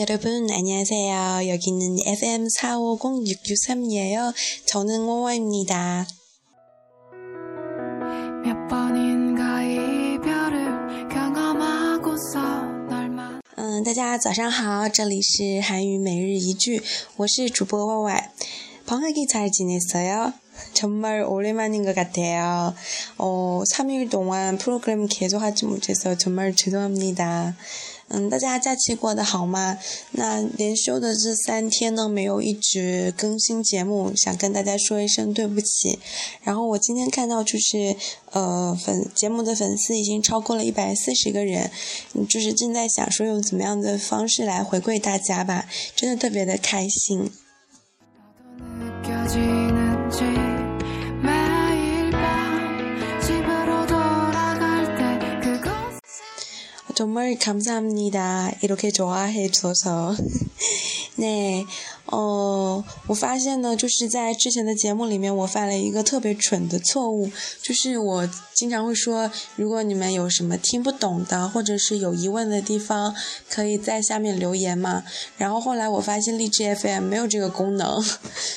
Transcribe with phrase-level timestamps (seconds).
[0.00, 1.48] 여러분, 안녕하세요.
[1.48, 4.32] 여기는 FM 450663이에요.
[4.64, 6.06] 저는 워워입니다.
[8.42, 12.40] 몇 번인가 이별을 경험하고서
[12.88, 13.42] 널 만...
[13.58, 16.80] 嗯，大家早上好，这里是韩语每日一句，
[17.18, 18.30] 我是主播歪歪。
[18.86, 20.32] 방학이잘지냈어요
[20.72, 22.74] 정말 오랜만인 것 같아요.
[23.18, 27.54] 어, 3일 동안 프로그램 계속하지 못해서 정말 죄송합니다.
[28.13, 29.77] 嗯，大家假期过得好吗？
[30.11, 35.97] 那连休的这三天呢，没有一直更新节目，想跟大家说一声对不起。
[36.43, 37.95] 然后我今天看到就是，
[38.31, 41.71] 呃，粉节目的粉丝已经超过了一百四十个人，
[42.27, 47.31] 就是正在想说用怎么样的方式来回馈大家吧，真的特别的开心。
[57.00, 58.52] 정말 감사합니다.
[58.62, 60.16] 이렇게 좋아해 줘서.
[61.16, 61.66] 那，
[62.06, 67.30] 哦，我发现呢，就是在之前的节目里面，我犯了一个特别蠢的错误，
[67.62, 73.14] 就是我经常会说，如果你们有什么听不懂的，或者是有疑问的地方，
[73.50, 75.04] 可以在下面留言嘛。
[75.36, 78.02] 然后后来我发现荔枝 FM 没有这个功能，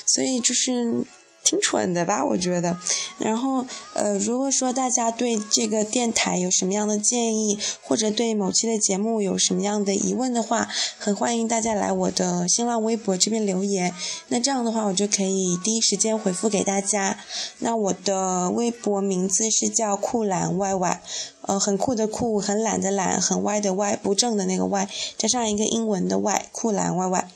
[0.05, 1.03] 所以就是。
[1.44, 2.76] 挺蠢的吧，我觉得。
[3.18, 10.66] 然后，呃，如果说大家对这个电台有什么样的建议，或者对某期的节目有什么样的疑问的话，
[10.98, 13.94] 很欢迎大家来我的新浪微博这边留言。
[14.28, 17.18] 那这样的话，我就可以第一时间回复给大家。
[17.58, 21.02] 那我的微博名字是叫酷懒 Y Y，
[21.42, 27.28] 呃，很酷的酷，很懒的懒，很歪的歪，不正的那个 Y，加上一个英文的 Y，酷懒 Y Y。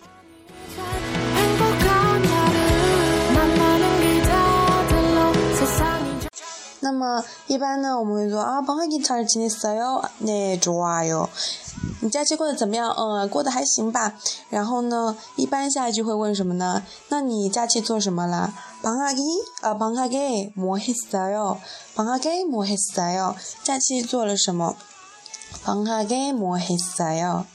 [6.88, 11.30] 那么一般呢，我们会说啊，방학이잘지냈어요네좋아 요。
[12.02, 12.92] 你假期过得怎么样？
[12.92, 14.16] 嗯，过得还行吧。
[14.50, 16.84] 然后呢，一般下一句会问什么呢？
[17.10, 18.54] 那你假期做什么了？
[18.82, 19.24] 방학 기，
[19.62, 21.58] 呃，방학기뭐했어 요？
[21.96, 23.36] 방학기뭐했어 요？
[23.64, 24.76] 假期做了什么？
[25.64, 27.46] 방학기뭐했어 요？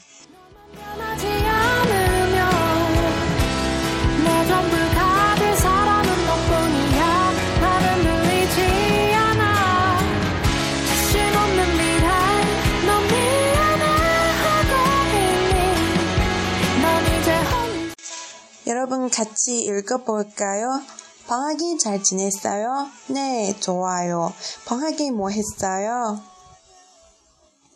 [18.67, 20.81] 여러분 같이 읽어볼까요?
[21.27, 22.87] 방학이 잘 지냈어요?
[23.07, 24.33] 네, 좋아요.
[24.65, 26.21] 방학이 뭐 했어요?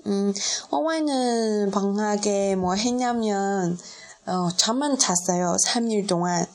[0.05, 0.33] 음,
[0.69, 3.77] 어와이는 방학에 뭐 했냐면,
[4.25, 5.55] 어, 잠만 잤어요.
[5.65, 6.47] 3일 동안.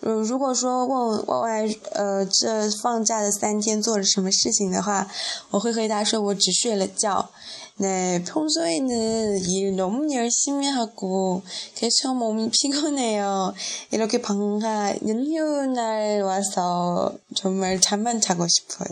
[0.00, 1.46] 如果说问我
[1.92, 5.06] 呃这放假的三天做了什么事情的话，
[5.50, 7.30] 我会回答说我只睡了觉。
[7.78, 11.42] 네, 평소에는 일 너무 열심히 하고
[11.76, 13.52] 그래서 몸이 피곤해요.
[13.90, 18.88] 이렇게 방학 연휴날 와서 정말 잠만 자고 싶어요.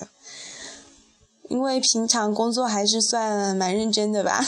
[1.51, 4.43] 因为平常工作还是算蛮认真的吧，